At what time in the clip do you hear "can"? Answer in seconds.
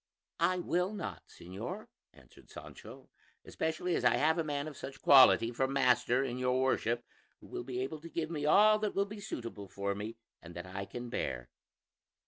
10.85-11.09